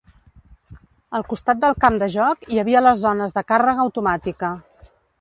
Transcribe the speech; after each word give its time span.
Al 1.19 1.25
costat 1.33 1.61
del 1.65 1.77
camp 1.85 2.01
de 2.05 2.09
joc 2.15 2.49
hi 2.57 2.63
havia 2.65 2.83
les 2.89 3.07
zones 3.07 3.39
de 3.39 3.47
càrrega 3.53 3.89
automàtica. 3.89 4.55